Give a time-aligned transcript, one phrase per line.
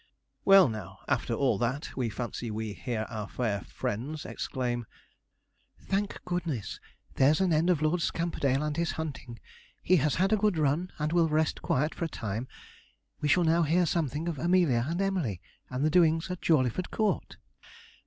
[0.45, 4.87] Well now, after all that, we fancy we hear our fair friends exclaim,
[5.77, 6.79] 'Thank goodness,
[7.17, 9.37] there's an end of Lord Scamperdale and his hunting;
[9.83, 12.47] he has had a good run, and will rest quiet for a time;
[13.19, 17.37] we shall now hear something of Amelia and Emily, and the doings at Jawleyford Court.'